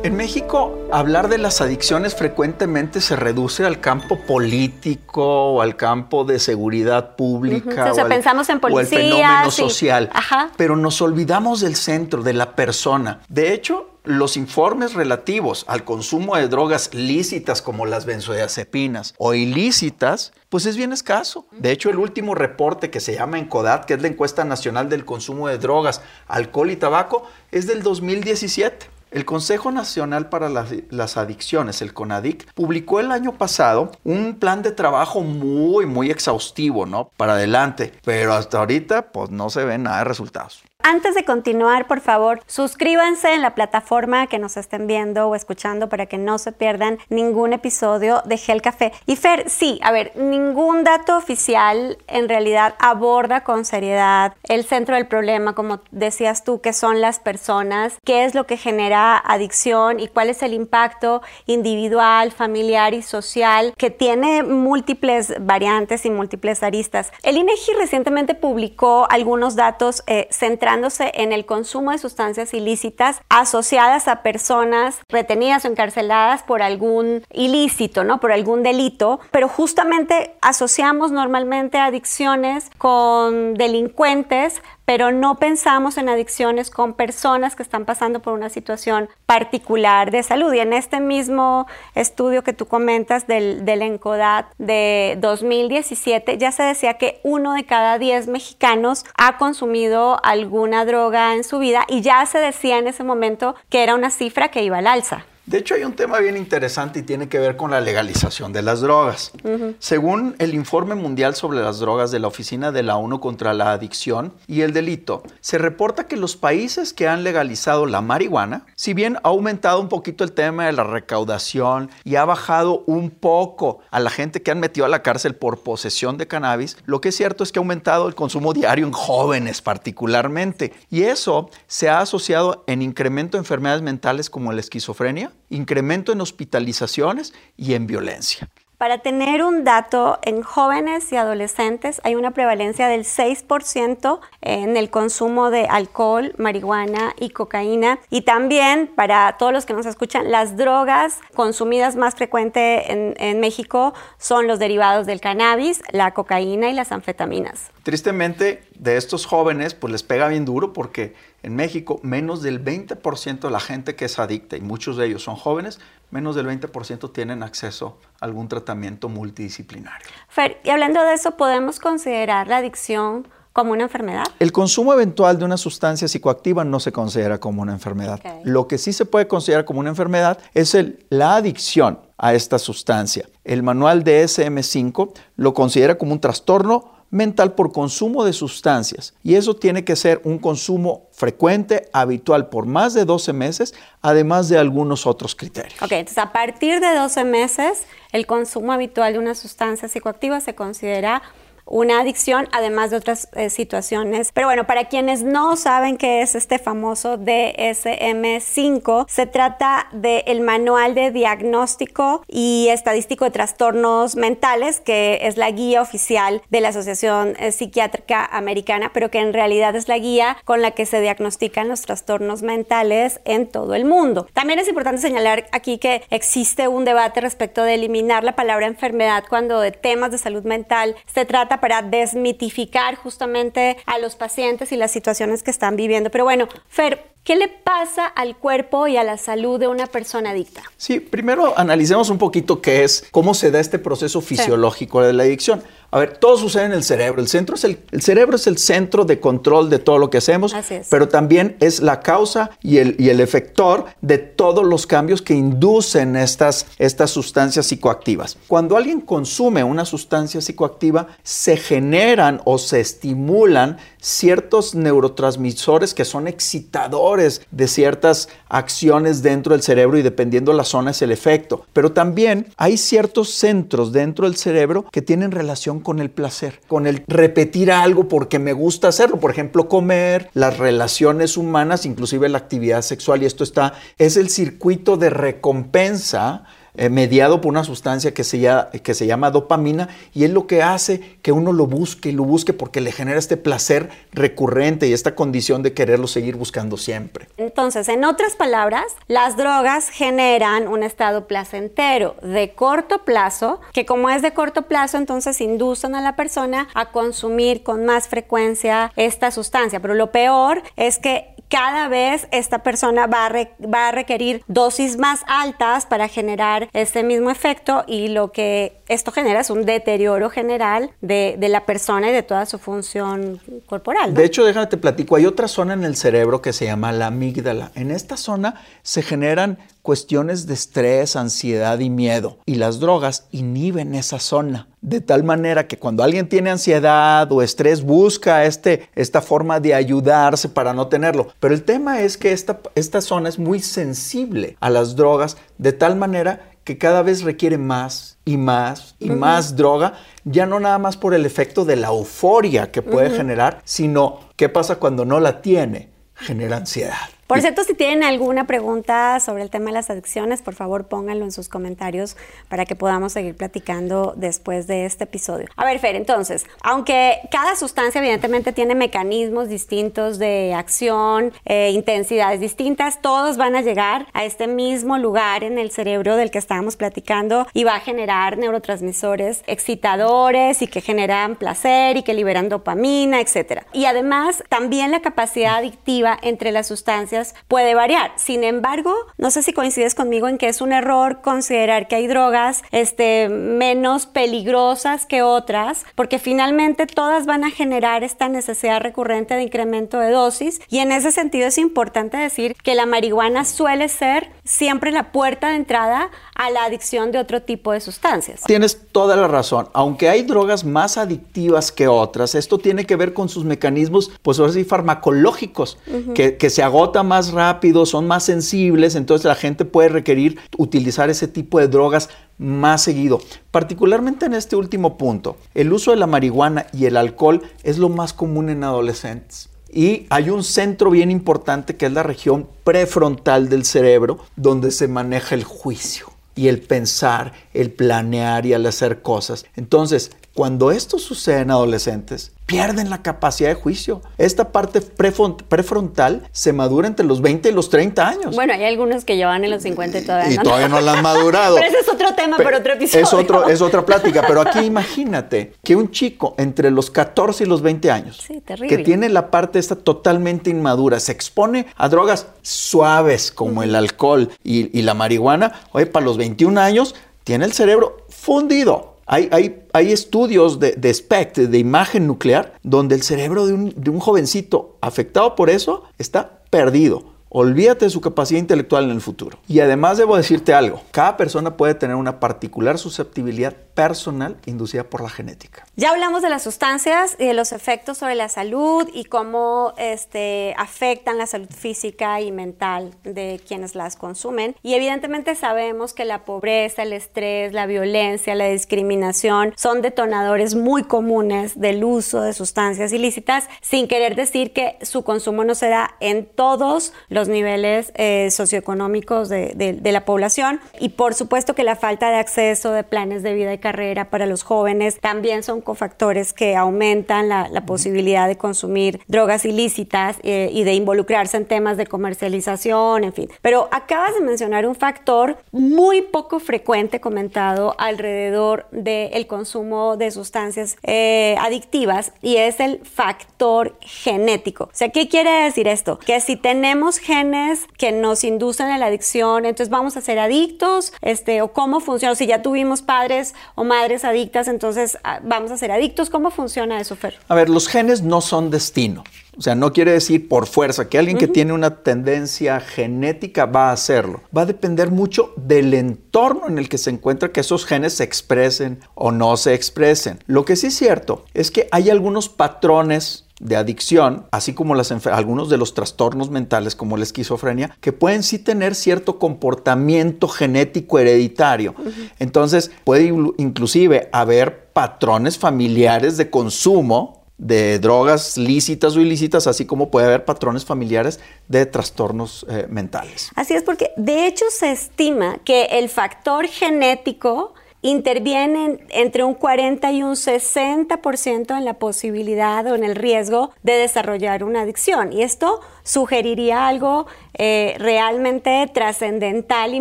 En 0.03 0.17
México, 0.17 0.79
hablar 0.91 1.29
de 1.29 1.37
las 1.37 1.61
adicciones 1.61 2.15
frecuentemente 2.15 3.03
se 3.03 3.17
reduce 3.17 3.67
al 3.67 3.81
campo 3.81 4.19
político 4.19 5.53
o 5.53 5.61
al 5.61 5.77
campo 5.77 6.25
de 6.25 6.39
seguridad 6.39 7.17
pública. 7.17 7.93
o, 7.93 8.09
pensamos 8.09 8.49
en 8.49 8.61
o 8.63 8.81
el 8.81 8.87
fenómeno 8.87 9.51
social. 9.51 10.11
Pero 10.57 10.75
nos 10.75 11.03
olvidamos 11.03 11.61
del 11.61 11.77
centro, 11.77 12.23
de 12.23 12.33
la 12.33 12.57
persona. 12.57 13.21
De 13.29 13.53
hecho, 13.53 13.90
los 14.05 14.37
informes 14.37 14.95
relativos 14.95 15.65
al 15.69 15.85
consumo 15.85 16.37
de 16.37 16.49
drogas 16.49 16.95
lícitas 16.95 17.63
como 17.63 17.87
las 17.87 18.07
benzodiazepinas 18.07 19.15
o 19.19 19.35
ilícitas, 19.35 20.33
pues 20.49 20.67
es 20.67 20.77
bien 20.77 20.93
escaso. 20.93 21.47
De 21.53 21.71
hecho, 21.71 21.91
el 21.91 21.99
último 21.99 22.35
reporte 22.35 22.91
que 22.91 23.01
se 23.01 23.15
llama 23.15 23.39
ENCODAT, 23.39 23.85
que 23.85 23.95
es 23.95 24.03
la 24.03 24.09
encuesta 24.09 24.45
nacional 24.45 24.89
del 24.89 25.05
consumo 25.05 25.49
de 25.49 25.59
drogas, 25.59 26.03
alcohol 26.27 26.71
y 26.71 26.77
tabaco, 26.77 27.29
es 27.51 27.67
del 27.67 27.83
2017. 27.83 29.01
El 29.11 29.25
Consejo 29.25 29.73
Nacional 29.73 30.29
para 30.29 30.49
las, 30.49 31.17
Adicciones, 31.17 31.83
el 31.83 31.93
CONADIC, 31.93 32.53
publicó 32.55 33.01
el 33.01 33.11
año 33.11 33.33
pasado 33.33 33.91
un 34.05 34.37
plan 34.39 34.63
de 34.63 34.71
trabajo 34.71 35.23
muy, 35.23 35.85
muy 35.85 36.13
exhaustivo, 36.13 36.87
¿no? 36.87 37.11
Para 37.17 37.33
adelante, 37.33 37.93
pero 38.05 38.35
hasta 38.35 38.59
ahorita 38.59 39.11
pues 39.11 39.31
no 39.31 39.51
se 39.51 39.65
ven 39.65 39.83
nada 39.83 39.99
de 39.99 40.05
resultados. 40.05 40.63
Antes 40.83 41.15
de 41.15 41.25
continuar, 41.25 41.87
por 41.87 42.01
favor, 42.01 42.41
suscríbanse 42.47 43.35
en 43.35 43.43
la 43.43 43.55
plataforma 43.55 44.27
que 44.29 44.39
nos 44.39 44.57
estén 44.57 44.87
viendo 44.87 45.29
o 45.29 45.35
escuchando 45.35 45.91
para 45.91 46.07
que 46.07 46.17
no 46.17 46.39
se 46.39 46.53
pierdan 46.53 46.99
ningún 47.11 47.53
episodio 47.53 48.23
de 48.25 48.39
Gel 48.39 48.63
Café. 48.63 48.93
Y 49.05 49.17
Fer, 49.17 49.51
sí, 49.51 49.79
a 49.83 49.93
ver, 49.93 50.13
ningún 50.17 50.83
dato 50.83 51.19
oficial 51.19 51.99
en 52.09 52.31
realidad 52.31 52.77
aborda 52.79 53.45
con 53.45 53.67
seriedad 53.67 54.35
el 54.45 54.65
centro 54.65 54.95
del 54.95 55.07
problema, 55.07 55.55
como 55.55 55.81
decías 55.91 56.45
tú, 56.45 56.63
que 56.63 56.73
son 56.73 57.03
las 57.03 57.21
personas, 57.21 57.99
qué 58.03 58.25
es 58.25 58.35
lo 58.35 58.47
que 58.47 58.57
genera 58.57 59.19
adicción 59.19 60.01
y 60.01 60.09
cuál 60.09 60.31
es 60.31 60.43
el 60.43 60.55
impacto 60.55 61.21
individual, 61.45 62.33
familiar 62.33 62.95
y 62.95 63.03
social 63.03 63.75
que 63.77 63.91
tiene 63.91 64.43
múltiples 64.43 65.35
variantes 65.41 66.07
y 66.07 66.11
múltiples 66.11 66.63
aristas. 66.63 67.13
El 67.23 67.37
INEGI 67.37 67.75
recientemente 67.75 68.35
publicó 68.35 69.07
algunos 69.11 69.57
datos 69.57 70.03
eh, 70.07 70.27
centrales 70.31 70.70
en 71.15 71.33
el 71.33 71.47
consumo 71.47 71.91
de 71.91 71.99
sustancias 71.99 72.55
ilícitas 72.55 73.21
asociadas 73.29 74.09
a 74.09 74.23
personas 74.23 75.01
retenidas 75.09 75.65
o 75.65 75.69
encarceladas 75.69 76.43
por 76.43 76.63
algún 76.63 77.23
ilícito, 77.33 78.05
¿no? 78.05 78.21
Por 78.21 78.33
algún 78.33 78.63
delito, 78.63 79.21
pero 79.31 79.49
justamente 79.49 80.35
asociamos 80.41 81.11
normalmente 81.13 81.79
adicciones 81.79 82.71
con 82.79 83.55
delincuentes, 83.55 84.63
pero 84.91 85.13
no 85.13 85.37
pensamos 85.37 85.99
en 85.99 86.09
adicciones 86.09 86.69
con 86.69 86.95
personas 86.95 87.55
que 87.55 87.63
están 87.63 87.85
pasando 87.85 88.19
por 88.23 88.33
una 88.33 88.49
situación 88.49 89.09
particular 89.25 90.11
de 90.11 90.25
salud. 90.25 90.53
Y 90.53 90.59
en 90.59 90.73
este 90.73 90.99
mismo 90.99 91.69
estudio 91.95 92.43
que 92.43 92.55
tú 92.55 92.67
comentas 92.67 93.29
del, 93.29 93.65
del 93.65 93.83
ENCODAT 93.83 94.47
de 94.59 95.17
2017, 95.21 96.39
ya 96.39 96.51
se 96.51 96.65
decía 96.65 96.95
que 96.95 97.21
uno 97.23 97.53
de 97.53 97.67
cada 97.67 97.99
diez 97.99 98.27
mexicanos 98.27 99.05
ha 99.17 99.39
consumido 99.39 100.19
alguna 100.25 100.85
droga 100.85 101.37
en 101.37 101.45
su 101.45 101.61
vida 101.61 101.85
y 101.87 102.01
ya 102.01 102.27
se 102.27 102.39
decía 102.39 102.79
en 102.79 102.89
ese 102.89 103.05
momento 103.05 103.55
que 103.69 103.85
era 103.85 103.95
una 103.95 104.11
cifra 104.11 104.49
que 104.49 104.65
iba 104.65 104.79
al 104.79 104.89
alza. 104.89 105.25
De 105.51 105.59
hecho, 105.59 105.75
hay 105.75 105.83
un 105.83 105.97
tema 105.97 106.21
bien 106.21 106.37
interesante 106.37 107.01
y 107.01 107.03
tiene 107.03 107.29
que 107.29 107.41
ver 107.41 107.57
con 107.57 107.73
la 107.73 107.81
legalización 107.81 108.53
de 108.53 108.63
las 108.63 108.83
drogas. 108.83 109.33
Según 109.81 110.37
el 110.39 110.55
informe 110.55 110.95
mundial 110.95 111.35
sobre 111.35 111.59
las 111.59 111.81
drogas 111.81 112.13
de 112.13 112.21
la 112.21 112.29
Oficina 112.29 112.71
de 112.71 112.85
la 112.85 112.97
ONU 112.97 113.19
contra 113.19 113.53
la 113.53 113.73
Adicción 113.73 114.33
y 114.47 114.61
el 114.61 114.73
Delito, 114.73 115.25
se 115.41 115.59
reporta 115.59 116.07
que 116.07 116.17
los 116.17 116.37
países 116.37 116.93
que 116.93 117.09
han 117.09 117.25
legalizado 117.25 117.87
la 117.87 118.01
marihuana, 118.01 118.65
si 118.77 118.95
bien 118.95 119.17
ha 119.17 119.31
aumentado 119.31 119.81
un 119.81 119.89
poquito 119.89 120.23
el 120.23 120.31
tema 120.31 120.67
de 120.67 120.73
la 120.73 120.85
recaudación 120.85 121.91
y 122.05 122.15
ha 122.15 122.25
bajado 122.25 122.85
un 122.87 123.11
poco 123.11 123.81
a 123.91 123.99
la 123.99 124.11
gente 124.11 124.43
que 124.43 124.53
han 124.53 124.61
metido 124.61 124.87
a 124.87 124.89
la 124.89 125.03
cárcel 125.03 125.35
por 125.35 125.65
posesión 125.65 126.17
de 126.17 126.29
cannabis, 126.29 126.77
lo 126.85 127.01
que 127.01 127.09
es 127.09 127.17
cierto 127.17 127.43
es 127.43 127.51
que 127.51 127.59
ha 127.59 127.63
aumentado 127.63 128.07
el 128.07 128.15
consumo 128.15 128.53
diario 128.53 128.87
en 128.87 128.93
jóvenes 128.93 129.63
particularmente. 129.63 130.73
Y 130.91 131.03
eso 131.03 131.51
se 131.67 131.89
ha 131.89 131.99
asociado 131.99 132.63
en 132.69 132.83
incremento 132.83 133.37
de 133.37 133.41
enfermedades 133.41 133.83
mentales 133.83 134.31
como 134.31 134.53
la 134.53 134.61
esquizofrenia, 134.61 135.33
incremento 135.49 136.13
en 136.13 136.21
hospitalizaciones 136.21 137.33
y 137.57 137.75
en 137.75 137.87
violencia. 137.87 138.51
Para 138.81 138.97
tener 138.97 139.45
un 139.45 139.63
dato, 139.63 140.19
en 140.23 140.41
jóvenes 140.41 141.13
y 141.13 141.17
adolescentes 141.17 142.01
hay 142.03 142.15
una 142.15 142.31
prevalencia 142.31 142.89
del 142.89 143.05
6% 143.05 144.21
en 144.41 144.75
el 144.79 144.89
consumo 144.89 145.51
de 145.51 145.67
alcohol, 145.67 146.33
marihuana 146.39 147.13
y 147.21 147.29
cocaína. 147.29 147.99
Y 148.09 148.23
también, 148.23 148.87
para 148.87 149.37
todos 149.39 149.53
los 149.53 149.67
que 149.67 149.75
nos 149.75 149.85
escuchan, 149.85 150.31
las 150.31 150.57
drogas 150.57 151.19
consumidas 151.35 151.97
más 151.97 152.15
frecuente 152.15 152.91
en, 152.91 153.17
en 153.19 153.39
México 153.39 153.93
son 154.17 154.47
los 154.47 154.59
derivados 154.59 155.05
del 155.05 155.21
cannabis, 155.21 155.83
la 155.93 156.15
cocaína 156.15 156.71
y 156.71 156.73
las 156.73 156.91
anfetaminas. 156.91 157.71
Tristemente, 157.83 158.63
de 158.79 158.97
estos 158.97 159.27
jóvenes, 159.27 159.75
pues 159.75 159.93
les 159.93 160.03
pega 160.03 160.29
bien 160.29 160.47
duro 160.47 160.73
porque 160.73 161.15
en 161.43 161.55
México 161.55 162.01
menos 162.03 162.41
del 162.41 162.65
20% 162.65 163.41
de 163.41 163.51
la 163.51 163.61
gente 163.61 163.95
que 163.95 164.07
es 164.07 164.19
adicta, 164.19 164.57
y 164.57 164.63
muchos 164.63 164.97
de 164.97 165.07
ellos 165.07 165.23
son 165.23 165.37
jóvenes, 165.37 165.81
menos 166.11 166.37
del 166.37 166.47
20% 166.47 167.13
tienen 167.13 167.43
acceso 167.43 167.99
a 168.21 168.25
algún 168.25 168.49
tratamiento 168.49 169.09
multidisciplinario. 169.09 170.09
Fer, 170.29 170.61
y 170.65 170.71
hablando 170.71 171.03
de 171.03 171.15
eso, 171.15 171.33
¿podemos 171.37 171.79
considerar 171.79 172.49
la 172.49 172.59
adicción 172.59 173.29
como 173.53 173.73
una 173.73 173.83
enfermedad? 173.83 174.25
El 174.39 174.53
consumo 174.53 174.93
eventual 174.93 175.39
de 175.39 175.45
una 175.45 175.57
sustancia 175.57 176.09
psicoactiva 176.09 176.65
no 176.65 176.81
se 176.81 176.93
considera 176.93 177.39
como 177.39 177.63
una 177.63 177.73
enfermedad. 177.73 178.21
Lo 178.45 178.69
que 178.69 178.79
sí 178.79 178.93
se 178.93 179.05
puede 179.05 179.29
considerar 179.29 179.65
como 179.65 179.81
una 179.81 179.91
enfermedad 179.91 180.39
es 180.55 180.75
el, 180.75 181.05
la 181.11 181.37
adicción 181.37 182.01
a 182.17 182.35
esta 182.35 182.59
sustancia. 182.59 183.29
El 183.45 183.63
manual 183.63 184.05
de 184.05 184.25
SM5 184.25 185.13
lo 185.37 185.55
considera 185.55 185.97
como 185.97 186.13
un 186.13 186.21
trastorno 186.21 187.00
mental 187.11 187.55
por 187.55 187.73
consumo 187.73 188.25
de 188.25 188.33
sustancias. 188.33 189.15
Y 189.23 189.35
eso 189.35 189.55
tiene 189.55 189.85
que 189.85 189.97
ser 189.97 190.21
un 190.25 190.39
consumo 190.39 191.09
frecuente, 191.13 191.89
habitual 191.93 192.49
por 192.49 192.67
más 192.67 192.95
de 192.95 193.05
12 193.05 193.33
meses, 193.33 193.75
además 194.01 194.49
de 194.49 194.59
algunos 194.59 195.07
otros 195.07 195.35
criterios. 195.35 195.75
Ok, 195.83 195.93
entonces 195.93 196.19
a 196.19 196.33
partir 196.33 196.81
de 196.81 196.95
12 196.95 197.25
meses, 197.25 197.85
el 198.13 198.27
consumo 198.27 198.73
habitual 198.73 199.13
de 199.13 199.19
una 199.19 199.35
sustancia 199.35 199.89
psicoactiva 199.89 200.41
se 200.41 200.55
considera 200.55 201.23
una 201.71 202.01
adicción, 202.01 202.49
además 202.53 202.91
de 202.91 202.97
otras 202.99 203.29
eh, 203.33 203.49
situaciones. 203.49 204.33
Pero 204.35 204.49
bueno, 204.49 204.67
para 204.67 204.87
quienes 204.87 205.23
no 205.23 205.57
saben 205.57 205.97
qué 205.97 206.21
es 206.21 206.35
este 206.35 206.59
famoso 206.59 207.17
DSM5, 207.17 209.07
se 209.09 209.27
trata 209.27 209.89
del 209.93 210.41
Manual 210.43 210.95
de 210.95 211.11
Diagnóstico 211.13 212.23
y 212.29 212.69
Estadístico 212.71 213.25
de 213.25 213.31
Trastornos 213.31 214.17
Mentales, 214.17 214.81
que 214.81 215.21
es 215.23 215.37
la 215.37 215.51
guía 215.51 215.81
oficial 215.81 216.43
de 216.51 216.61
la 216.61 216.69
Asociación 216.69 217.35
eh, 217.39 217.53
Psiquiátrica 217.53 218.25
Americana, 218.25 218.91
pero 218.93 219.11
que 219.11 219.21
en 219.21 219.33
realidad 219.33 219.77
es 219.77 219.89
la 219.89 219.99
guía 219.99 220.37
con 220.45 220.63
la 220.63 220.73
que 220.73 220.87
se 220.87 221.01
diagnostican 221.01 221.69
los 221.69 221.83
trastornos 221.83 222.43
mentales 222.43 223.21
en 223.25 223.47
todo 223.47 223.75
el 223.75 223.85
mundo. 223.85 224.27
También 224.33 224.59
es 224.59 224.69
importante 224.69 225.01
señalar 225.01 225.47
aquí 225.53 225.79
que 225.79 226.03
existe 226.11 226.67
un 226.67 226.85
debate 226.85 227.21
respecto 227.21 227.63
de 227.63 227.75
eliminar 227.75 228.25
la 228.25 228.35
palabra 228.35 228.67
enfermedad 228.67 229.25
cuando 229.29 229.61
de 229.61 229.71
temas 229.71 230.11
de 230.11 230.19
salud 230.19 230.43
mental 230.43 230.97
se 231.07 231.25
trata 231.25 231.60
para 231.61 231.83
desmitificar 231.83 232.97
justamente 232.97 233.77
a 233.87 233.99
los 233.99 234.17
pacientes 234.17 234.73
y 234.73 234.77
las 234.77 234.91
situaciones 234.91 235.43
que 235.43 235.51
están 235.51 235.77
viviendo. 235.77 236.11
Pero 236.11 236.25
bueno, 236.25 236.49
Fer, 236.69 237.11
¿Qué 237.23 237.37
le 237.37 237.49
pasa 237.49 238.07
al 238.07 238.37
cuerpo 238.39 238.87
y 238.87 238.97
a 238.97 239.05
la 239.05 239.19
salud 239.19 239.61
de 239.61 239.69
una 239.69 239.87
persona 239.87 240.31
adicta? 240.31 240.63
Sí, 240.79 241.01
primero 241.01 241.57
analicemos 241.59 242.09
un 242.09 242.17
poquito 242.17 242.63
qué 242.63 242.83
es, 242.83 243.07
cómo 243.11 243.35
se 243.35 243.51
da 243.51 243.61
este 243.61 243.79
proceso 243.79 244.23
fisiológico 244.23 245.03
de 245.03 245.13
la 245.13 245.25
adicción. 245.25 245.63
A 245.93 245.99
ver, 245.99 246.19
todo 246.19 246.37
sucede 246.37 246.67
en 246.67 246.73
el 246.73 246.85
cerebro. 246.85 247.21
El, 247.21 247.29
centro 247.29 247.57
es 247.57 247.65
el, 247.65 247.81
el 247.91 248.01
cerebro 248.01 248.37
es 248.37 248.47
el 248.47 248.59
centro 248.59 249.05
de 249.05 249.19
control 249.19 249.71
de 249.71 249.81
todo 249.81 249.99
lo 249.99 250.09
que 250.09 250.19
hacemos, 250.19 250.55
pero 250.89 251.09
también 251.09 251.57
es 251.61 251.81
la 251.81 252.01
causa 252.01 252.51
y 252.63 252.79
el, 252.79 252.95
y 252.99 253.09
el 253.09 253.21
efector 253.21 253.87
de 254.01 254.19
todos 254.19 254.65
los 254.65 254.87
cambios 254.87 255.21
que 255.21 255.35
inducen 255.35 256.15
estas, 256.15 256.67
estas 256.79 257.11
sustancias 257.11 257.67
psicoactivas. 257.67 258.37
Cuando 258.47 258.77
alguien 258.77 259.01
consume 259.01 259.65
una 259.65 259.85
sustancia 259.85 260.41
psicoactiva, 260.41 261.09
se 261.25 261.57
generan 261.57 262.41
o 262.45 262.59
se 262.59 262.81
estimulan 262.81 263.79
ciertos 264.01 264.75
neurotransmisores 264.75 265.93
que 265.95 266.05
son 266.05 266.29
excitadores 266.29 267.43
de 267.51 267.69
ciertas 267.69 268.29
acciones 268.49 269.23
dentro 269.23 269.53
del 269.53 269.63
cerebro 269.63 269.99
y 269.99 270.03
dependiendo 270.03 270.53
la 270.53 270.65
zona 270.65 270.93
es 270.93 271.03
el 271.03 271.13
efecto. 271.13 271.67
Pero 271.73 271.93
también 271.93 272.47
hay 272.57 272.77
ciertos 272.77 273.31
centros 273.31 273.93
dentro 273.93 274.27
del 274.27 274.37
cerebro 274.37 274.87
que 274.91 275.03
tienen 275.03 275.33
relación 275.33 275.80
con 275.81 276.01
el 276.01 276.11
placer, 276.11 276.61
con 276.67 276.87
el 276.87 277.03
repetir 277.07 277.73
algo 277.73 278.09
porque 278.09 278.39
me 278.39 278.53
gusta 278.53 278.89
hacerlo. 278.89 279.19
Por 279.19 279.31
ejemplo, 279.31 279.69
comer, 279.69 280.31
las 280.35 280.59
relaciones 280.59 281.37
humanas, 281.37 281.87
inclusive 281.87 282.29
la 282.29 282.39
actividad 282.39 282.83
sexual. 282.83 283.23
Y 283.23 283.27
esto 283.27 283.45
está, 283.45 283.75
es 283.99 284.17
el 284.17 284.31
circuito 284.31 284.97
de 284.97 285.11
recompensa 285.11 286.45
eh, 286.75 286.89
mediado 286.89 287.41
por 287.41 287.51
una 287.51 287.65
sustancia 287.65 288.15
que 288.15 288.25
se, 288.25 288.49
que 288.83 288.95
se 288.95 289.07
llama 289.07 289.31
dopamina 289.31 289.89
y 290.15 290.25
es 290.25 290.31
lo 290.31 290.47
que 290.47 290.63
hace 290.63 291.19
que 291.23 291.33
uno 291.33 291.53
lo 291.53 291.67
busque 291.67 292.11
y 292.11 292.13
lo 292.13 292.25
busque 292.25 292.53
porque 292.53 292.81
le 292.81 292.93
genera 292.93 293.19
este 293.19 293.37
placer 293.37 293.91
recurrente 294.13 294.87
y 294.87 294.93
esta 294.93 295.15
condición 295.15 295.63
de 295.63 295.73
quererlo 295.73 296.07
seguir 296.07 296.37
buscando 296.37 296.77
siempre. 296.77 297.29
Entonces, 297.37 297.89
en 297.89 298.05
otras 298.05 298.37
palabras, 298.37 298.85
las 299.09 299.37
drogas 299.37 299.89
generan 299.89 300.69
un 300.69 300.83
estado 300.83 301.27
placentero 301.27 302.17
de 302.23 302.53
corto 302.55 303.05
plazo, 303.05 303.61
que 303.73 303.87
como 303.87 304.11
es 304.11 304.23
de 304.23 304.33
corto 304.33 304.63
plazo, 304.63 304.97
entonces 304.97 305.41
inducen 305.41 305.95
a 305.95 306.01
la 306.01 306.17
persona 306.17 306.69
a 306.75 306.91
consumir 306.91 307.63
con 307.63 307.85
más 307.85 308.09
frecuencia 308.09 308.93
esta 308.97 309.31
sustancia. 309.31 309.81
Pero 309.81 309.95
lo 309.95 310.13
peor 310.13 310.63
es 310.77 310.99
que 310.99 311.30
cada 311.51 311.89
vez 311.89 312.29
esta 312.31 312.63
persona 312.63 313.07
va 313.07 313.27
a, 313.27 313.33
va 313.67 313.89
a 313.89 313.93
requerir 313.93 314.43
dosis 314.47 314.97
más 314.97 315.21
altas 315.27 315.85
para 315.85 316.09
generar 316.09 316.69
este 316.73 317.03
mismo 317.03 317.31
efecto 317.31 317.85
y 317.87 318.09
lo 318.09 318.31
que 318.31 318.79
esto 318.89 319.11
genera 319.11 319.41
es 319.41 319.51
un 319.51 319.67
deterioro 319.67 320.31
general 320.31 320.91
de, 321.01 321.37
la 321.41 321.67
persona 321.67 322.11
y 322.11 322.13
de 322.13 322.23
toda 322.23 322.47
su 322.47 322.59
función 322.59 323.41
corporal. 323.67 324.15
De 324.15 324.25
hecho, 324.25 324.45
déjame 324.45 324.69
te 324.69 324.77
platico, 324.77 325.17
hay 325.17 325.27
otra 325.27 325.49
zona 325.49 325.75
en 325.75 325.85
el 325.85 325.97
cerebro 325.97 326.41
que 326.41 326.53
se 326.53 326.67
llama 326.67 326.93
la 326.93 327.09
amígdala. 327.09 327.73
En 327.75 327.91
esta 327.91 328.17
zona 328.17 328.55
se 328.83 329.03
generan 329.03 329.59
cuestiones 329.83 330.47
de 330.47 330.55
estrés, 330.55 331.17
ansiedad 331.17 331.79
y 331.79 331.91
miedo. 331.91 332.39
Y 332.47 332.57
las 332.57 332.81
drogas 332.81 333.27
inhiben 333.31 333.95
esa 333.95 334.19
zona. 334.19 334.69
De 334.81 335.01
tal 335.01 335.25
manera 335.25 335.67
que 335.67 335.79
cuando 335.79 336.03
alguien 336.03 336.29
tiene 336.29 336.51
ansiedad 336.51 337.31
o 337.31 337.43
estrés, 337.43 337.83
busca 337.83 338.45
este, 338.45 338.89
esta 338.95 339.21
forma 339.21 339.61
de 339.61 339.75
ayudarse 339.75 340.49
para 340.49 340.73
no 340.73 340.89
tenerlo. 340.89 341.29
Pero 341.39 341.55
el 341.55 341.65
tema 341.65 342.01
es 342.01 342.17
que 342.17 342.33
esta, 342.33 342.61
esta 342.75 343.01
zona 343.01 343.29
es 343.29 343.39
muy 343.39 343.61
sensible 343.61 344.57
a 344.61 344.71
las 344.71 344.97
drogas, 344.97 345.37
de 345.59 345.73
tal 345.73 345.97
manera 345.97 346.51
que 346.65 346.79
cada 346.79 347.03
vez 347.03 347.23
requiere 347.23 347.59
más 347.59 348.19
y 348.25 348.37
más 348.37 348.95
y 348.99 349.11
más 349.11 349.57
droga, 349.57 349.95
ya 350.25 350.47
no 350.47 350.61
nada 350.61 350.79
más 350.79 350.97
por 350.97 351.15
el 351.15 351.27
efecto 351.27 351.65
de 351.65 351.77
la 351.77 351.89
euforia 351.89 352.71
que 352.71 352.83
puede 352.83 353.11
generar, 353.11 353.61
sino 353.65 354.21
qué 354.37 354.49
pasa 354.49 354.77
cuando 354.77 355.05
no 355.05 355.21
la 355.21 355.43
tiene, 355.43 355.91
genera 356.15 356.59
ansiedad. 356.59 357.09
Por 357.31 357.41
cierto, 357.41 357.63
si 357.63 357.75
tienen 357.75 358.03
alguna 358.03 358.49
pregunta 358.49 359.21
sobre 359.21 359.45
el 359.45 359.51
tema 359.51 359.67
de 359.67 359.75
las 359.75 359.89
adicciones, 359.89 360.43
por 360.43 360.57
favor 360.57 360.89
pónganlo 360.89 361.25
en 361.25 361.31
sus 361.31 361.49
comentarios 361.49 362.17
para 362.49 362.67
que 362.67 362.75
podamos 362.75 363.13
seguir 363.13 363.37
platicando 363.37 364.15
después 364.17 364.67
de 364.67 364.85
este 364.85 365.05
episodio. 365.05 365.47
A 365.55 365.65
ver, 365.65 365.79
Fer, 365.79 365.95
entonces, 365.95 366.45
aunque 366.65 367.21
cada 367.31 367.55
sustancia 367.55 368.01
evidentemente 368.01 368.53
tiene 368.53 368.75
mecanismos 368.75 369.49
distintos 369.49 370.19
de 370.19 370.55
acción, 370.55 371.33
eh, 371.45 371.71
intensidades 371.71 372.41
distintas, 372.41 373.01
todos 373.01 373.37
van 373.37 373.55
a 373.55 373.63
llegar 373.63 374.09
a 374.13 374.25
este 374.25 374.49
mismo 374.49 374.99
lugar 374.99 375.45
en 375.45 375.57
el 375.57 375.71
cerebro 375.71 376.17
del 376.17 376.33
que 376.33 376.39
estábamos 376.39 376.75
platicando 376.75 377.47
y 377.55 377.63
va 377.63 377.77
a 377.77 377.81
generar 377.81 378.39
neurotransmisores 378.39 379.45
excitadores 379.47 380.63
y 380.63 380.67
que 380.67 380.81
generan 380.81 381.37
placer 381.37 381.97
y 381.97 382.03
que 382.03 382.13
liberan 382.13 382.49
dopamina, 382.49 383.21
etc. 383.21 383.63
Y 383.73 383.85
además, 383.85 384.43
también 384.49 384.91
la 384.91 384.99
capacidad 384.99 385.59
adictiva 385.59 386.19
entre 386.23 386.51
las 386.51 386.67
sustancias 386.67 387.20
puede 387.49 387.75
variar. 387.75 388.13
Sin 388.17 388.45
embargo, 388.45 388.95
no 389.19 389.31
sé 389.31 389.43
si 389.43 389.53
coincides 389.53 389.95
conmigo 389.95 390.29
en 390.29 390.39
que 390.39 390.49
es 390.49 390.61
un 390.61 390.73
error 390.73 391.21
considerar 391.23 391.89
que 391.89 391.97
hay 391.97 392.07
drogas 392.07 392.63
este, 392.71 393.29
menos 393.29 394.07
peligrosas 394.07 395.07
que 395.07 395.23
otras, 395.23 395.85
porque 395.95 396.19
finalmente 396.19 396.87
todas 396.87 397.27
van 397.27 397.45
a 397.45 397.51
generar 397.51 398.05
esta 398.05 398.29
necesidad 398.29 398.81
recurrente 398.81 399.35
de 399.35 399.43
incremento 399.43 399.99
de 399.99 400.11
dosis 400.11 400.61
y 400.69 400.79
en 400.79 400.93
ese 400.93 401.13
sentido 401.13 401.49
es 401.49 401.59
importante 401.59 402.17
decir 402.17 402.57
que 402.63 402.75
la 402.75 402.87
marihuana 402.87 403.45
suele 403.45 403.89
ser 403.89 404.31
siempre 404.45 404.91
la 404.91 405.13
puerta 405.13 405.51
de 405.51 405.57
entrada 405.57 406.11
a 406.35 406.51
la 406.51 406.65
adicción 406.65 407.13
de 407.13 407.19
otro 407.19 407.43
tipo 407.43 407.73
de 407.73 407.81
sustancias. 407.81 408.43
Tienes 408.47 408.89
toda 408.93 409.15
la 409.17 409.29
razón. 409.29 409.69
Aunque 409.73 410.09
hay 410.09 410.23
drogas 410.23 410.65
más 410.65 410.97
adictivas 410.97 411.71
que 411.71 411.87
otras, 411.87 412.35
esto 412.35 412.59
tiene 412.59 412.87
que 412.87 412.97
ver 412.97 413.13
con 413.13 413.29
sus 413.29 413.45
mecanismos, 413.45 414.11
pues 414.23 414.39
ahora 414.39 414.53
sí, 414.53 414.65
farmacológicos, 414.65 415.79
que, 416.15 416.37
que 416.37 416.51
se 416.51 416.63
agotan 416.63 417.07
más 417.11 417.33
rápido, 417.33 417.87
son 417.87 418.07
más 418.07 418.23
sensibles, 418.23 418.95
entonces 418.95 419.25
la 419.25 419.35
gente 419.35 419.65
puede 419.65 419.89
requerir 419.89 420.39
utilizar 420.57 421.11
ese 421.11 421.27
tipo 421.27 421.59
de 421.59 421.67
drogas 421.67 422.09
más 422.39 422.83
seguido. 422.83 423.21
Particularmente 423.51 424.27
en 424.27 424.35
este 424.35 424.55
último 424.55 424.97
punto, 424.97 425.37
el 425.55 425.73
uso 425.73 425.91
de 425.91 425.97
la 425.97 426.07
marihuana 426.07 426.67
y 426.73 426.87
el 426.87 426.97
alcohol 426.97 427.43
es 427.65 427.79
lo 427.79 427.89
más 427.89 428.13
común 428.13 428.49
en 428.49 428.63
adolescentes. 428.63 429.49
Y 429.73 430.07
hay 430.09 430.31
un 430.31 430.45
centro 430.45 430.91
bien 430.91 431.11
importante 431.11 431.77
que 431.77 431.87
es 431.87 431.93
la 431.93 432.05
región 432.05 432.47
prefrontal 432.63 433.49
del 433.49 433.65
cerebro 433.65 434.19
donde 434.37 434.71
se 434.71 434.87
maneja 434.87 435.35
el 435.35 435.43
juicio 435.43 436.13
y 436.37 436.47
el 436.47 436.63
pensar, 436.63 437.33
el 437.53 437.73
planear 437.73 438.47
y 438.47 438.53
el 438.53 438.65
hacer 438.67 439.03
cosas. 439.03 439.47
Entonces, 439.57 440.13
cuando 440.35 440.71
esto 440.71 440.99
sucede 440.99 441.41
en 441.41 441.51
adolescentes, 441.51 442.33
pierden 442.47 442.89
la 442.89 443.03
capacidad 443.03 443.49
de 443.49 443.55
juicio. 443.55 444.01
Esta 444.17 444.53
parte 444.53 444.81
prefrontal 444.81 446.29
se 446.33 446.53
madura 446.53 446.89
entre 446.89 447.05
los 447.05 447.21
20 447.21 447.49
y 447.49 447.53
los 447.53 447.69
30 447.69 448.09
años. 448.09 448.35
Bueno, 448.35 448.53
hay 448.53 448.65
algunos 448.65 449.05
que 449.05 449.17
llevan 449.17 449.45
en 449.45 449.51
los 449.51 449.63
50 449.63 449.99
y 449.99 450.03
todavía 450.03 450.35
y 450.35 450.39
todavía 450.39 450.69
no 450.69 450.81
la 450.81 450.95
han 450.95 451.03
madurado. 451.03 451.55
pero 451.61 451.69
ese 451.69 451.79
es 451.79 451.89
otro 451.89 452.15
tema 452.15 452.37
para 452.37 452.59
otro 452.59 452.75
episodio. 452.75 453.05
Es, 453.05 453.13
otro, 453.13 453.49
es 453.49 453.61
otra 453.61 453.85
plática, 453.85 454.25
pero 454.27 454.41
aquí 454.41 454.61
imagínate 454.61 455.55
que 455.65 455.75
un 455.77 455.91
chico 455.91 456.35
entre 456.39 456.71
los 456.71 456.91
14 456.91 457.45
y 457.45 457.47
los 457.47 457.63
20 457.63 457.91
años, 457.91 458.25
que 458.69 458.79
tiene 458.79 459.09
la 459.09 459.31
parte 459.31 459.59
esta 459.59 459.77
totalmente 459.77 460.51
inmadura, 460.51 461.01
se 461.01 461.13
expone 461.13 461.67
a 461.77 461.89
drogas 461.89 462.27
suaves 462.43 463.33
como 463.33 463.63
el 463.63 463.75
alcohol 463.75 464.31
y, 464.45 464.77
y 464.77 464.83
la 464.83 464.95
marihuana, 464.95 465.61
oye, 465.73 465.87
para 465.87 466.05
los 466.05 466.17
21 466.17 466.61
años 466.61 466.95
tiene 467.25 467.45
el 467.45 467.53
cerebro 467.53 468.07
fundido 468.09 468.90
hay, 469.11 469.93
estudios 469.93 470.61
de, 470.61 470.73
de 470.73 470.95
SPECT, 470.95 471.39
de 471.39 471.59
imagen 471.59 472.07
nuclear, 472.07 472.55
donde 472.63 472.95
el 472.95 473.03
cerebro 473.03 473.47
de 473.47 473.55
un, 473.55 473.75
de 473.77 473.91
un 473.91 473.99
jovencito 473.99 474.77
afectado 474.81 475.35
por 475.35 475.51
eso 475.51 475.83
está 475.99 476.43
perdido. 476.51 477.05
Olvídate 477.33 477.85
de 477.85 477.91
su 477.93 478.01
capacidad 478.01 478.41
intelectual 478.41 478.87
en 478.87 478.91
el 478.91 479.01
futuro. 479.01 479.39
Y 479.47 479.61
además 479.61 479.99
debo 479.99 480.17
decirte 480.17 480.53
algo, 480.53 480.83
cada 480.91 481.17
persona 481.17 481.57
puede 481.57 481.75
tener 481.75 481.95
una 481.95 482.19
particular 482.19 482.77
susceptibilidad 482.77 483.55
personal 483.55 484.37
inducida 484.47 484.83
por 484.83 485.01
la 485.01 485.09
genética. 485.09 485.65
Ya 485.77 485.91
hablamos 485.91 486.23
de 486.23 486.29
las 486.29 486.43
sustancias 486.43 487.15
y 487.21 487.27
de 487.27 487.35
los 487.35 487.53
efectos 487.53 487.99
sobre 487.99 488.17
la 488.17 488.29
salud 488.29 488.89
y 488.93 489.05
cómo 489.05 489.75
este, 489.79 490.55
afectan 490.59 491.19
la 491.19 491.29
salud 491.29 491.49
física 491.49 492.21
y 492.21 492.33
mental 492.33 492.95
de 493.05 493.41
quienes 493.47 493.77
las 493.77 493.95
consumen. 493.95 494.57
Y 494.65 494.75
evidentemente 494.75 495.37
sabemos 495.37 495.95
que 495.95 496.05
la 496.05 496.25
pobreza, 496.25 496.83
el 496.83 496.93
estrés, 496.93 497.53
la 497.53 497.67
violencia, 497.67 498.35
la 498.35 498.49
discriminación 498.49 499.55
son 499.57 499.83
detonadores 499.83 500.57
muy 500.57 500.83
comunes 500.83 501.59
del 501.59 501.85
uso 501.85 502.23
de 502.23 502.33
sustancias 502.33 502.93
ilícitas, 502.93 503.49
sin 503.63 503.87
querer 503.87 504.17
decir 504.17 504.53
que 504.53 504.79
su 504.83 505.05
consumo 505.05 505.45
no 505.45 505.55
se 505.55 505.69
da 505.69 505.95
en 506.01 506.27
todos 506.27 506.93
los 507.09 507.20
niveles 507.29 507.93
eh, 507.95 508.31
socioeconómicos 508.31 509.29
de, 509.29 509.53
de 509.55 509.93
la 509.93 510.05
población. 510.05 510.61
Y 510.79 510.91
por 510.91 511.15
supuesto 511.15 511.55
que 511.55 511.65
la 511.65 511.77
falta 511.77 512.11
de 512.11 512.17
acceso 512.17 512.73
de 512.73 512.85
planes 512.85 513.23
de 513.23 513.35
vida 513.35 513.53
y 513.53 513.59
carrera 513.59 514.11
para 514.11 514.27
los 514.27 514.43
jóvenes 514.43 515.01
también 515.01 515.43
son 515.43 515.61
cofactores 515.61 516.33
que 516.33 516.57
aumentan 516.57 517.29
la, 517.29 517.49
posibilidad 517.67 518.27
de 518.27 518.37
consumir 518.37 519.01
drogas 519.07 519.45
ilícitas 519.45 520.17
eh, 520.23 520.51
y 520.53 520.65
de 520.65 520.73
involucrarse 520.75 521.37
en 521.37 521.45
temas 521.45 521.77
de 521.77 521.87
comercialización, 521.87 523.05
en 523.05 523.13
fin. 523.13 523.31
Pero 523.43 523.69
acabas 523.71 524.15
de 524.15 524.21
mencionar 524.21 524.67
un 524.67 524.75
factor 524.75 525.37
muy 525.53 526.03
poco 526.03 526.41
frecuente 526.41 527.01
comentado 527.01 527.75
alrededor 527.79 528.67
del 528.71 529.27
consumo 529.27 529.97
de 529.97 530.11
sustancias 530.11 530.77
eh, 530.83 531.37
adictivas 531.39 532.13
y 532.23 532.37
es 532.37 532.61
el 532.61 532.81
factor 532.85 533.77
genético. 533.81 534.65
O 534.65 534.71
sea, 534.73 534.89
¿qué 534.89 535.09
quiere 535.09 535.31
decir 535.45 535.69
esto? 535.69 535.99
Que 535.99 536.21
si 536.21 536.37
tenemos 536.37 536.99
genes 537.11 537.67
que 537.77 537.91
nos 537.91 538.23
inducen 538.23 538.69
a 538.69 538.79
la 538.79 538.87
adicción, 538.87 539.45
entonces 539.45 539.69
vamos 539.69 539.97
a 539.97 540.01
ser 540.01 540.21
adictos, 540.21 540.93
este, 541.03 541.43
o 541.43 541.53
cómo 541.53 541.81
funciona, 541.81 542.15
si 542.15 542.29
ya 542.29 542.41
tuvimos 542.41 542.83
padres 542.83 543.35
o 543.57 543.65
madres 543.65 544.05
adictas, 544.05 544.47
entonces 544.47 544.97
ah, 545.03 545.19
vamos 545.25 545.51
a 545.51 545.57
ser 545.57 545.73
adictos, 545.73 546.09
¿cómo 546.09 546.31
funciona 546.31 546.81
eso, 546.81 546.95
Fer? 546.95 547.19
A 547.27 547.35
ver, 547.35 547.49
los 547.49 547.67
genes 547.67 548.03
no 548.03 548.21
son 548.21 548.51
destino. 548.51 549.03
O 549.37 549.43
sea, 549.43 549.55
no 549.55 549.73
quiere 549.73 549.93
decir 549.93 550.29
por 550.29 550.47
fuerza 550.47 550.89
que 550.89 550.99
alguien 550.99 551.17
que 551.17 551.27
tiene 551.27 551.53
una 551.53 551.83
tendencia 551.83 552.61
genética 552.61 553.47
va 553.47 553.71
a 553.71 553.73
hacerlo. 553.73 554.21
Va 554.37 554.43
a 554.43 554.47
depender 554.47 554.91
mucho 554.91 555.33
del 555.37 555.73
entorno 555.73 556.47
en 556.47 556.59
el 556.59 556.69
que 556.69 556.79
se 556.79 556.91
encuentra 556.91 557.33
que 557.33 557.41
esos 557.41 557.65
genes 557.65 557.95
se 557.95 558.05
expresen 558.05 558.81
o 558.95 559.13
no 559.13 559.37
se 559.37 559.55
expresen. 559.55 560.19
Lo 560.27 560.45
que 560.45 560.57
sí 560.57 560.67
es 560.67 560.77
cierto 560.77 561.25
es 561.33 561.51
que 561.51 561.69
hay 561.71 561.91
algunos 561.91 562.29
patrones 562.29 563.30
de 563.41 563.57
adicción, 563.57 564.27
así 564.31 564.53
como 564.53 564.75
algunos 565.13 565.49
de 565.49 565.57
los 565.57 565.75
trastornos 565.75 566.31
mentales 566.31 566.77
como 566.77 566.97
la 566.97 567.03
esquizofrenia, 567.03 567.77
que 567.81 567.93
pueden 567.93 568.23
sí 568.23 568.39
tener 568.39 568.75
cierto 568.75 569.19
comportamiento 569.19 570.29
genético 570.29 570.99
hereditario. 570.99 571.75
Entonces 572.19 572.71
puede 572.85 573.13
inclusive 573.39 574.09
haber 574.13 574.67
patrones 574.73 575.39
familiares 575.39 576.17
de 576.17 576.31
consumo 576.31 577.21
de 577.39 577.79
drogas 577.79 578.37
lícitas 578.37 578.95
o 578.97 579.01
ilícitas, 579.01 579.47
así 579.47 579.65
como 579.65 579.91
puede 579.91 580.07
haber 580.07 580.27
patrones 580.27 580.67
familiares 580.67 581.21
de 581.49 581.65
trastornos 581.65 582.45
eh, 582.51 582.67
mentales. 582.69 583.31
Así 583.35 583.55
es, 583.55 583.63
porque 583.63 583.93
de 583.97 584.27
hecho 584.27 584.45
se 584.51 584.71
estima 584.71 585.39
que 585.43 585.65
el 585.65 585.89
factor 585.89 586.47
genético 586.47 587.55
intervienen 587.83 588.85
entre 588.91 589.25
un 589.25 589.35
40 589.35 589.91
y 589.93 590.03
un 590.03 590.15
60% 590.15 591.57
en 591.57 591.65
la 591.65 591.75
posibilidad 591.75 592.67
o 592.67 592.75
en 592.75 592.85
el 592.85 592.95
riesgo 592.95 593.53
de 593.63 593.75
desarrollar 593.75 594.45
una 594.45 594.63
adicción. 594.63 595.13
Y 595.13 595.23
esto 595.23 595.61
sugeriría 595.83 596.69
algo 596.69 597.07
eh, 597.35 597.75
realmente 597.79 598.71
trascendental 598.73 599.75
y 599.75 599.81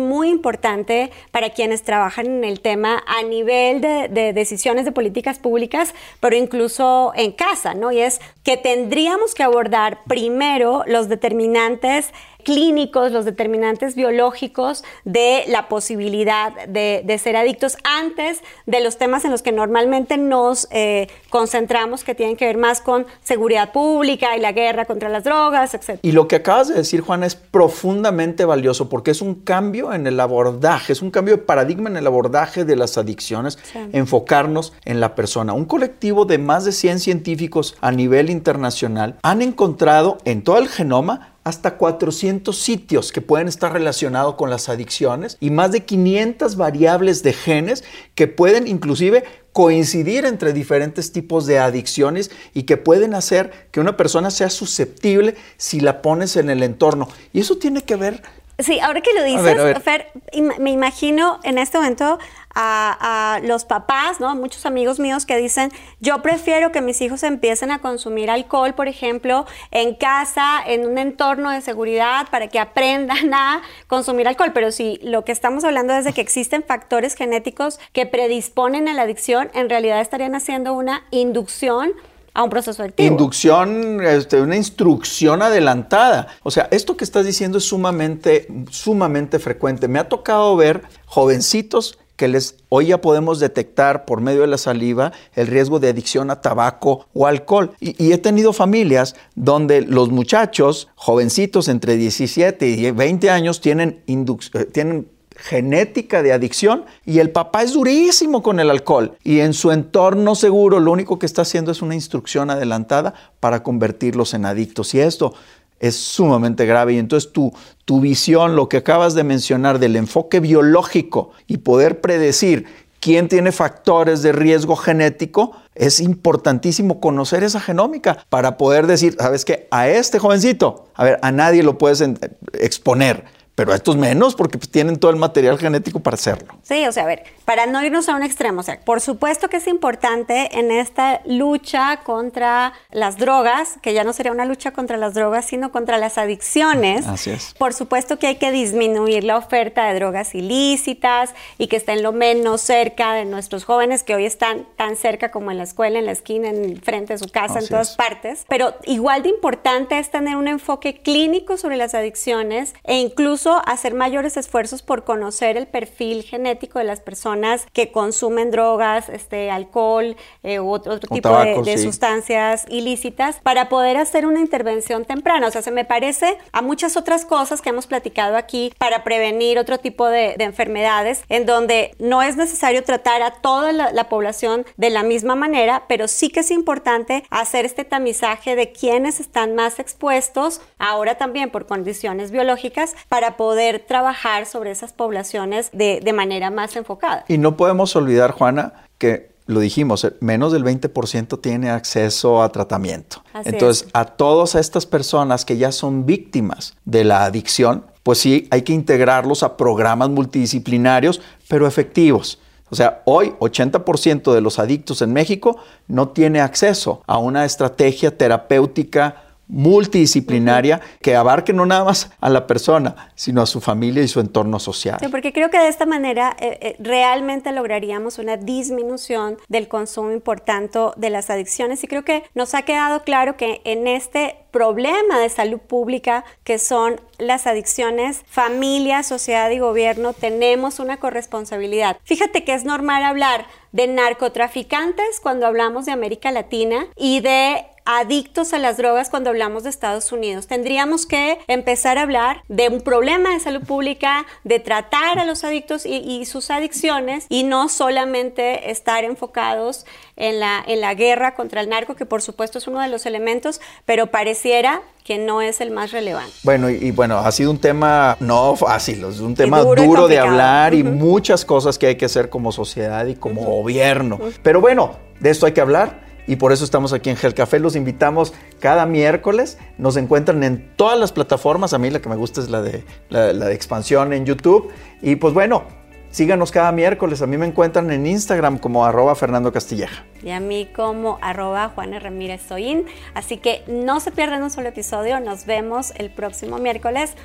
muy 0.00 0.30
importante 0.30 1.10
para 1.30 1.50
quienes 1.50 1.82
trabajan 1.82 2.26
en 2.26 2.44
el 2.44 2.60
tema 2.60 3.02
a 3.06 3.22
nivel 3.22 3.80
de, 3.80 4.08
de, 4.08 4.32
decisiones 4.32 4.84
de 4.84 4.92
políticas 4.92 5.38
públicas, 5.38 5.94
pero 6.20 6.36
incluso 6.36 7.12
en 7.14 7.32
casa, 7.32 7.74
¿no? 7.74 7.92
Y 7.92 8.00
es 8.00 8.20
que 8.44 8.56
tendríamos 8.56 9.34
que 9.34 9.42
abordar 9.42 10.00
primero 10.06 10.84
los 10.86 11.08
determinantes 11.08 12.12
clínicos, 12.42 13.12
los 13.12 13.24
determinantes 13.24 13.94
biológicos 13.94 14.84
de 15.04 15.44
la 15.48 15.68
posibilidad 15.68 16.66
de, 16.66 17.18
ser 17.20 17.36
adictos 17.36 17.76
antes 17.84 18.40
de 18.66 18.80
los 18.80 18.96
temas 18.96 19.24
en 19.24 19.30
los 19.30 19.42
que 19.42 19.52
normalmente 19.52 20.16
nos 20.16 20.68
eh, 20.70 21.08
concentramos, 21.28 22.04
que 22.04 22.14
tienen 22.14 22.36
que 22.36 22.46
ver 22.46 22.56
más 22.56 22.80
con 22.80 23.06
seguridad 23.22 23.72
pública 23.72 24.36
y 24.36 24.40
la 24.40 24.52
guerra 24.52 24.84
contra 24.84 25.08
las 25.08 25.24
drogas, 25.24 25.74
etc. 25.74 25.98
Y 26.02 26.12
lo 26.12 26.28
que 26.28 26.36
acabas 26.36 26.68
de 26.68 26.74
decir, 26.74 27.00
Juana, 27.00 27.26
es 27.26 27.34
profundamente 27.34 28.44
valioso 28.44 28.88
porque 28.88 29.10
es 29.10 29.20
un 29.20 29.34
cambio 29.34 29.92
en 29.92 30.06
el 30.06 30.18
abordaje, 30.20 30.92
es 30.92 31.02
un 31.02 31.10
cambio 31.10 31.36
de 31.36 31.42
paradigma 31.42 31.90
en 31.90 31.96
el 31.96 32.06
abordaje 32.06 32.64
de 32.64 32.76
las 32.76 32.96
adicciones, 32.96 33.58
enfocarnos 33.92 34.72
en 34.84 35.00
la 35.00 35.14
persona. 35.14 35.52
Un 35.52 35.64
colectivo 35.64 36.24
de 36.24 36.38
más 36.38 36.64
de 36.64 36.72
100 36.72 37.00
científicos 37.00 37.76
a 37.80 37.92
nivel 37.92 38.30
internacional 38.30 39.18
han 39.22 39.42
encontrado 39.42 40.18
en 40.24 40.42
todo 40.42 40.58
el 40.58 40.68
genoma 40.68 41.29
hasta 41.44 41.76
400 41.76 42.56
sitios 42.56 43.12
que 43.12 43.20
pueden 43.20 43.48
estar 43.48 43.72
relacionados 43.72 44.34
con 44.34 44.50
las 44.50 44.68
adicciones 44.68 45.36
y 45.40 45.50
más 45.50 45.72
de 45.72 45.84
500 45.84 46.56
variables 46.56 47.22
de 47.22 47.32
genes 47.32 47.84
que 48.14 48.26
pueden 48.26 48.68
inclusive 48.68 49.24
coincidir 49.52 50.26
entre 50.26 50.52
diferentes 50.52 51.12
tipos 51.12 51.46
de 51.46 51.58
adicciones 51.58 52.30
y 52.54 52.64
que 52.64 52.76
pueden 52.76 53.14
hacer 53.14 53.68
que 53.70 53.80
una 53.80 53.96
persona 53.96 54.30
sea 54.30 54.50
susceptible 54.50 55.34
si 55.56 55.80
la 55.80 56.02
pones 56.02 56.36
en 56.36 56.50
el 56.50 56.62
entorno. 56.62 57.08
Y 57.32 57.40
eso 57.40 57.56
tiene 57.56 57.82
que 57.82 57.96
ver 57.96 58.22
Sí, 58.62 58.80
ahora 58.80 59.00
que 59.00 59.12
lo 59.14 59.22
dices, 59.22 59.82
Fer, 59.82 60.12
me 60.58 60.70
imagino 60.70 61.40
en 61.44 61.58
este 61.58 61.78
momento 61.78 62.18
a, 62.54 63.40
los 63.44 63.64
papás, 63.64 64.20
¿no? 64.20 64.34
Muchos 64.34 64.66
amigos 64.66 64.98
míos 64.98 65.26
que 65.26 65.36
dicen, 65.36 65.70
yo 66.00 66.22
prefiero 66.22 66.72
que 66.72 66.80
mis 66.80 67.00
hijos 67.00 67.22
empiecen 67.22 67.70
a 67.70 67.78
consumir 67.78 68.30
alcohol, 68.30 68.74
por 68.74 68.88
ejemplo, 68.88 69.46
en 69.70 69.94
casa, 69.94 70.60
en 70.66 70.86
un 70.86 70.98
entorno 70.98 71.50
de 71.50 71.60
seguridad, 71.60 72.28
para 72.30 72.48
que 72.48 72.58
aprendan 72.58 73.32
a 73.34 73.62
consumir 73.86 74.28
alcohol. 74.28 74.52
Pero 74.52 74.72
si 74.72 74.98
lo 75.02 75.24
que 75.24 75.32
estamos 75.32 75.64
hablando 75.64 75.94
es 75.94 76.04
de 76.04 76.12
que 76.12 76.20
existen 76.20 76.62
factores 76.62 77.14
genéticos 77.14 77.78
que 77.92 78.06
predisponen 78.06 78.88
a 78.88 78.94
la 78.94 79.02
adicción, 79.02 79.50
en 79.54 79.68
realidad 79.70 80.00
estarían 80.00 80.34
haciendo 80.34 80.74
una 80.74 81.04
inducción 81.10 81.92
a 82.34 82.42
un 82.42 82.50
proceso 82.50 82.82
adictivo. 82.82 83.08
Inducción, 83.08 84.00
este, 84.04 84.40
una 84.40 84.56
instrucción 84.56 85.42
adelantada. 85.42 86.28
O 86.42 86.50
sea, 86.50 86.68
esto 86.70 86.96
que 86.96 87.04
estás 87.04 87.26
diciendo 87.26 87.58
es 87.58 87.64
sumamente, 87.64 88.46
sumamente 88.70 89.38
frecuente. 89.38 89.88
Me 89.88 89.98
ha 89.98 90.08
tocado 90.08 90.56
ver 90.56 90.82
jovencitos 91.06 91.98
que 92.20 92.28
les, 92.28 92.56
hoy 92.68 92.88
ya 92.88 93.00
podemos 93.00 93.40
detectar 93.40 94.04
por 94.04 94.20
medio 94.20 94.42
de 94.42 94.46
la 94.46 94.58
saliva 94.58 95.10
el 95.34 95.46
riesgo 95.46 95.80
de 95.80 95.88
adicción 95.88 96.30
a 96.30 96.42
tabaco 96.42 97.08
o 97.14 97.26
alcohol. 97.26 97.72
Y, 97.80 98.12
he 98.12 98.18
tenido 98.18 98.52
familias 98.52 99.16
donde 99.34 99.80
los 99.80 100.10
muchachos, 100.10 100.88
jovencitos 100.96 101.68
entre 101.68 101.96
17 101.96 102.66
y 102.68 102.90
20 102.90 103.30
años, 103.30 103.62
tienen, 103.62 104.02
eh, 104.06 104.64
tienen 104.66 105.08
genética 105.40 106.22
de 106.22 106.32
adicción 106.32 106.84
y 107.06 107.18
el 107.18 107.30
papá 107.30 107.62
es 107.62 107.72
durísimo 107.72 108.42
con 108.42 108.60
el 108.60 108.70
alcohol 108.70 109.16
y 109.24 109.40
en 109.40 109.54
su 109.54 109.72
entorno 109.72 110.34
seguro 110.34 110.80
lo 110.80 110.92
único 110.92 111.18
que 111.18 111.26
está 111.26 111.42
haciendo 111.42 111.72
es 111.72 111.82
una 111.82 111.94
instrucción 111.94 112.50
adelantada 112.50 113.14
para 113.40 113.62
convertirlos 113.62 114.34
en 114.34 114.44
adictos. 114.44 114.94
Y 114.94 115.00
esto 115.00 115.32
es 115.80 115.96
sumamente 115.96 116.66
grave. 116.66 116.94
Y 116.94 116.98
entonces 116.98 117.32
tu, 117.32 117.52
tu 117.84 118.00
visión, 118.00 118.54
lo 118.54 118.68
que 118.68 118.76
acabas 118.76 119.14
de 119.14 119.24
mencionar 119.24 119.78
del 119.78 119.96
enfoque 119.96 120.40
biológico 120.40 121.30
y 121.46 121.58
poder 121.58 122.00
predecir 122.00 122.66
quién 123.00 123.28
tiene 123.28 123.50
factores 123.50 124.20
de 124.20 124.32
riesgo 124.32 124.76
genético, 124.76 125.52
es 125.74 126.00
importantísimo 126.00 127.00
conocer 127.00 127.42
esa 127.42 127.60
genómica 127.60 128.26
para 128.28 128.58
poder 128.58 128.86
decir, 128.86 129.16
¿sabes 129.18 129.46
qué? 129.46 129.66
A 129.70 129.88
este 129.88 130.18
jovencito, 130.18 130.88
a 130.94 131.04
ver, 131.04 131.18
a 131.22 131.32
nadie 131.32 131.62
lo 131.62 131.78
puedes 131.78 132.04
exponer 132.52 133.24
pero 133.60 133.74
estos 133.74 133.94
menos 133.98 134.34
porque 134.36 134.56
pues, 134.56 134.70
tienen 134.70 134.98
todo 134.98 135.10
el 135.10 135.18
material 135.18 135.58
genético 135.58 136.00
para 136.00 136.14
hacerlo. 136.14 136.54
Sí, 136.62 136.86
o 136.86 136.92
sea, 136.92 137.02
a 137.02 137.06
ver, 137.06 137.24
para 137.44 137.66
no 137.66 137.84
irnos 137.84 138.08
a 138.08 138.14
un 138.14 138.22
extremo, 138.22 138.60
o 138.60 138.62
sea, 138.62 138.80
por 138.80 139.02
supuesto 139.02 139.50
que 139.50 139.58
es 139.58 139.66
importante 139.66 140.58
en 140.58 140.70
esta 140.70 141.20
lucha 141.26 141.98
contra 141.98 142.72
las 142.90 143.18
drogas, 143.18 143.74
que 143.82 143.92
ya 143.92 144.02
no 144.02 144.14
sería 144.14 144.32
una 144.32 144.46
lucha 144.46 144.70
contra 144.70 144.96
las 144.96 145.12
drogas, 145.12 145.44
sino 145.44 145.72
contra 145.72 145.98
las 145.98 146.16
adicciones. 146.16 147.06
Así 147.06 147.32
es. 147.32 147.52
Por 147.58 147.74
supuesto 147.74 148.18
que 148.18 148.28
hay 148.28 148.36
que 148.36 148.50
disminuir 148.50 149.24
la 149.24 149.36
oferta 149.36 149.84
de 149.84 149.94
drogas 149.94 150.34
ilícitas 150.34 151.34
y 151.58 151.66
que 151.66 151.76
estén 151.76 152.02
lo 152.02 152.12
menos 152.12 152.62
cerca 152.62 153.12
de 153.12 153.26
nuestros 153.26 153.64
jóvenes 153.64 154.04
que 154.04 154.14
hoy 154.14 154.24
están 154.24 154.66
tan 154.76 154.96
cerca 154.96 155.30
como 155.30 155.50
en 155.50 155.58
la 155.58 155.64
escuela, 155.64 155.98
en 155.98 156.06
la 156.06 156.12
esquina, 156.12 156.48
en 156.48 156.80
frente 156.80 157.12
de 157.12 157.18
su 157.18 157.28
casa, 157.28 157.58
en 157.58 157.68
todas 157.68 157.94
partes. 157.94 158.46
Pero 158.48 158.72
igual 158.86 159.22
de 159.22 159.28
importante 159.28 159.98
es 159.98 160.10
tener 160.10 160.36
un 160.36 160.48
enfoque 160.48 161.02
clínico 161.02 161.58
sobre 161.58 161.76
las 161.76 161.94
adicciones 161.94 162.72
e 162.84 162.96
incluso 162.96 163.49
hacer 163.58 163.94
mayores 163.94 164.36
esfuerzos 164.36 164.82
por 164.82 165.04
conocer 165.04 165.56
el 165.56 165.66
perfil 165.66 166.22
genético 166.22 166.78
de 166.78 166.84
las 166.84 167.00
personas 167.00 167.66
que 167.72 167.92
consumen 167.92 168.50
drogas, 168.50 169.08
este, 169.08 169.50
alcohol 169.50 170.16
eh, 170.42 170.60
u 170.60 170.70
otro, 170.70 170.98
tipo 170.98 171.36
de, 171.38 171.78
sustancias 171.78 172.66
ilícitas 172.68 173.40
para 173.42 173.68
poder 173.68 173.96
hacer 173.96 174.26
una 174.26 174.40
intervención 174.40 175.04
temprana. 175.04 175.46
O 175.46 175.50
sea, 175.50 175.62
se 175.62 175.70
me 175.70 175.84
parece 175.84 176.36
a 176.52 176.62
muchas 176.62 176.96
otras 176.96 177.24
cosas 177.24 177.62
que 177.62 177.70
hemos 177.70 177.86
platicado 177.86 178.36
aquí 178.36 178.72
para 178.78 179.04
prevenir 179.04 179.58
otro 179.58 179.78
tipo 179.78 180.06
de, 180.06 180.36
enfermedades 180.40 181.22
en 181.28 181.46
donde 181.46 181.94
no 181.98 182.22
es 182.22 182.36
necesario 182.36 182.82
tratar 182.82 183.22
a 183.22 183.30
toda 183.30 183.72
la, 183.72 183.92
la 183.92 184.08
población 184.08 184.64
de 184.76 184.90
la 184.90 185.02
misma 185.02 185.34
manera, 185.34 185.84
pero 185.86 186.08
sí 186.08 186.30
que 186.30 186.40
es 186.40 186.50
importante 186.50 187.24
hacer 187.30 187.64
este 187.64 187.84
tamizaje 187.84 188.56
de 188.56 188.72
quienes 188.72 189.20
están 189.20 189.54
más 189.54 189.78
expuestos, 189.78 190.60
ahora 190.78 191.16
también 191.16 191.50
por 191.50 191.66
condiciones 191.66 192.30
biológicas, 192.30 192.94
para 193.08 193.36
poder 193.40 193.82
trabajar 193.88 194.44
sobre 194.44 194.70
esas 194.70 194.92
poblaciones 194.92 195.70
de, 195.72 196.02
de 196.04 196.12
manera 196.12 196.50
más 196.50 196.76
enfocada. 196.76 197.24
Y 197.26 197.38
no 197.38 197.56
podemos 197.56 197.96
olvidar, 197.96 198.32
Juana, 198.32 198.74
que 198.98 199.30
lo 199.46 199.60
dijimos, 199.60 200.06
menos 200.20 200.52
del 200.52 200.62
20% 200.62 201.40
tiene 201.40 201.70
acceso 201.70 202.42
a 202.42 202.52
tratamiento. 202.52 203.24
Entonces, 203.46 203.88
a 203.94 204.04
todas 204.04 204.56
estas 204.56 204.84
personas 204.84 205.46
que 205.46 205.56
ya 205.56 205.72
son 205.72 206.04
víctimas 206.04 206.76
de 206.84 207.02
la 207.04 207.24
adicción, 207.24 207.86
pues 208.02 208.18
sí, 208.18 208.46
hay 208.50 208.60
que 208.60 208.74
integrarlos 208.74 209.42
a 209.42 209.56
programas 209.56 210.10
multidisciplinarios, 210.10 211.22
pero 211.48 211.66
efectivos. 211.66 212.40
O 212.68 212.76
sea, 212.76 213.00
hoy 213.06 213.32
80% 213.40 214.34
de 214.34 214.40
los 214.42 214.58
adictos 214.58 215.00
en 215.00 215.14
México 215.14 215.56
no 215.88 216.10
tiene 216.10 216.42
acceso 216.42 217.02
a 217.06 217.16
una 217.16 217.46
estrategia 217.46 218.18
terapéutica 218.18 219.29
multidisciplinaria 219.50 220.80
que 221.02 221.16
abarque 221.16 221.52
no 221.52 221.66
nada 221.66 221.84
más 221.84 222.10
a 222.20 222.30
la 222.30 222.46
persona, 222.46 223.10
sino 223.14 223.42
a 223.42 223.46
su 223.46 223.60
familia 223.60 224.02
y 224.02 224.08
su 224.08 224.20
entorno 224.20 224.58
social. 224.58 224.98
Sí, 225.00 225.08
porque 225.08 225.32
creo 225.32 225.50
que 225.50 225.58
de 225.58 225.68
esta 225.68 225.86
manera 225.86 226.36
eh, 226.40 226.58
eh, 226.60 226.76
realmente 226.78 227.52
lograríamos 227.52 228.18
una 228.18 228.36
disminución 228.36 229.36
del 229.48 229.68
consumo 229.68 230.12
y 230.12 230.20
por 230.20 230.40
tanto 230.40 230.94
de 230.96 231.10
las 231.10 231.30
adicciones 231.30 231.82
y 231.84 231.88
creo 231.88 232.04
que 232.04 232.24
nos 232.34 232.54
ha 232.54 232.62
quedado 232.62 233.02
claro 233.02 233.36
que 233.36 233.60
en 233.64 233.86
este 233.86 234.36
problema 234.50 235.18
de 235.18 235.28
salud 235.28 235.58
pública 235.58 236.24
que 236.44 236.58
son 236.58 237.00
las 237.18 237.46
adicciones, 237.46 238.22
familia, 238.26 239.02
sociedad 239.02 239.50
y 239.50 239.58
gobierno, 239.58 240.12
tenemos 240.12 240.80
una 240.80 240.96
corresponsabilidad. 240.98 241.98
Fíjate 242.04 242.44
que 242.44 242.54
es 242.54 242.64
normal 242.64 243.04
hablar 243.04 243.46
de 243.72 243.86
narcotraficantes 243.86 245.20
cuando 245.22 245.46
hablamos 245.46 245.86
de 245.86 245.92
América 245.92 246.32
Latina 246.32 246.86
y 246.96 247.20
de 247.20 247.64
adictos 247.84 248.52
a 248.52 248.58
las 248.58 248.76
drogas 248.76 249.10
cuando 249.10 249.30
hablamos 249.30 249.64
de 249.64 249.70
Estados 249.70 250.12
Unidos. 250.12 250.46
Tendríamos 250.46 251.06
que 251.06 251.38
empezar 251.48 251.98
a 251.98 252.02
hablar 252.02 252.42
de 252.48 252.68
un 252.68 252.80
problema 252.80 253.30
de 253.30 253.40
salud 253.40 253.62
pública, 253.62 254.26
de 254.44 254.60
tratar 254.60 255.18
a 255.18 255.24
los 255.24 255.44
adictos 255.44 255.86
y, 255.86 256.24
sus 256.24 256.50
adicciones 256.50 257.26
y 257.28 257.42
no 257.42 257.68
solamente 257.68 258.70
estar 258.70 259.04
enfocados 259.04 259.86
en 260.16 260.38
la, 260.38 260.62
en 260.66 260.80
la 260.80 260.94
guerra 260.94 261.34
contra 261.34 261.60
el 261.60 261.68
narco, 261.68 261.96
que 261.96 262.06
por 262.06 262.22
supuesto 262.22 262.58
es 262.58 262.66
uno 262.66 262.80
de 262.80 262.88
los 262.88 263.06
elementos, 263.06 263.60
pero 263.86 264.08
pareciera 264.08 264.82
que 265.04 265.18
no 265.18 265.40
es 265.42 265.60
el 265.60 265.70
más 265.70 265.92
relevante. 265.92 266.32
Bueno, 266.42 266.70
y, 266.70 266.90
bueno, 266.90 267.18
ha 267.18 267.32
sido 267.32 267.50
un 267.50 267.58
tema 267.58 268.16
no 268.20 268.54
fácil, 268.54 269.04
es 269.04 269.20
un 269.20 269.34
tema 269.34 269.62
duro, 269.62 270.06
de 270.06 270.18
hablar 270.18 270.74
y 270.74 270.84
muchas 270.84 271.44
cosas 271.44 271.78
que 271.78 271.86
hay 271.86 271.96
que 271.96 272.04
hacer 272.04 272.28
como 272.28 272.52
sociedad 272.52 273.06
y 273.06 273.16
como 273.16 273.42
gobierno. 273.42 274.20
Pero 274.42 274.60
bueno, 274.60 274.98
de 275.18 275.30
esto 275.30 275.46
hay 275.46 275.52
que 275.52 275.60
hablar 275.60 276.09
y 276.30 276.36
por 276.36 276.52
eso 276.52 276.62
estamos 276.62 276.92
aquí 276.92 277.10
en 277.10 277.16
Gel 277.16 277.34
Café. 277.34 277.58
Los 277.58 277.74
invitamos 277.74 278.32
cada 278.60 278.86
miércoles. 278.86 279.58
Nos 279.78 279.96
encuentran 279.96 280.44
en 280.44 280.70
todas 280.76 280.96
las 280.96 281.10
plataformas. 281.10 281.74
A 281.74 281.78
mí 281.78 281.90
la 281.90 282.00
que 282.00 282.08
me 282.08 282.14
gusta 282.14 282.40
es 282.40 282.48
la 282.48 282.62
de, 282.62 282.84
la, 283.08 283.50
expansión 283.50 284.12
en 284.12 284.24
YouTube. 284.24 284.70
Y 285.02 285.16
pues 285.16 285.34
bueno, 285.34 285.64
síganos 286.12 286.52
cada 286.52 286.70
miércoles. 286.70 287.20
A 287.20 287.26
mí 287.26 287.36
me 287.36 287.46
encuentran 287.46 287.90
en 287.90 288.06
Instagram 288.06 288.58
como 288.58 288.86
arroba 288.86 289.16
Fernando 289.16 289.52
Castilleja. 289.52 290.04
Y 290.22 290.30
a 290.30 290.38
mí 290.38 290.68
como 290.72 291.18
arroba 291.20 291.68
Juana 291.70 291.98
Ramírez 291.98 292.42
Soín. 292.48 292.84
Así 293.12 293.38
que 293.38 293.64
no 293.66 293.98
se 293.98 294.12
pierdan 294.12 294.44
un 294.44 294.50
solo 294.50 294.68
episodio. 294.68 295.18
Nos 295.18 295.46
vemos 295.46 295.92
el 295.96 296.10
próximo 296.10 296.58
miércoles 296.58 297.16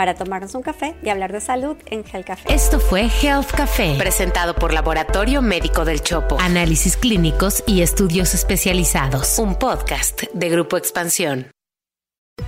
para 0.00 0.14
tomarnos 0.14 0.54
un 0.54 0.62
café 0.62 0.96
y 1.02 1.10
hablar 1.10 1.30
de 1.30 1.42
salud 1.42 1.76
en 1.84 2.02
Health 2.10 2.24
Café. 2.24 2.54
Esto 2.54 2.80
fue 2.80 3.10
Health 3.20 3.50
Café, 3.54 3.96
presentado 3.98 4.54
por 4.54 4.72
Laboratorio 4.72 5.42
Médico 5.42 5.84
del 5.84 6.00
Chopo. 6.00 6.38
Análisis 6.40 6.96
clínicos 6.96 7.62
y 7.66 7.82
estudios 7.82 8.32
especializados. 8.32 9.38
Un 9.38 9.56
podcast 9.56 10.22
de 10.32 10.48
Grupo 10.48 10.78
Expansión. 10.78 11.50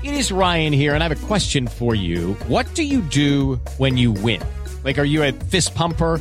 It 0.03 0.15
is 0.15 0.33
Ryan 0.33 0.73
here 0.73 0.95
and 0.95 1.03
I 1.03 1.05
have 1.05 1.13
a 1.13 1.27
question 1.27 1.69
for 1.69 1.95
you. 1.95 2.39
What 2.49 2.65
do 2.75 2.83
you 2.83 3.03
do 3.03 3.61
when 3.77 3.99
you 3.99 4.13
win? 4.13 4.41
Like, 4.83 4.99
are 4.99 5.07
you 5.07 5.23
a 5.23 5.33
fist 5.51 5.75
pumper? 5.75 6.21